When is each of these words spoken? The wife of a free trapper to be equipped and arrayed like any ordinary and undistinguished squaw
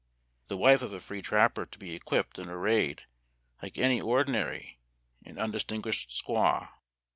The 0.47 0.57
wife 0.57 0.81
of 0.81 0.93
a 0.93 0.99
free 0.99 1.21
trapper 1.21 1.67
to 1.67 1.77
be 1.77 1.93
equipped 1.93 2.39
and 2.39 2.49
arrayed 2.49 3.03
like 3.61 3.77
any 3.77 4.01
ordinary 4.01 4.79
and 5.23 5.37
undistinguished 5.37 6.09
squaw 6.09 6.71